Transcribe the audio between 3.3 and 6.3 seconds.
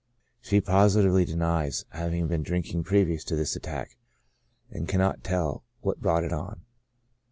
this attack, and can not tell what brought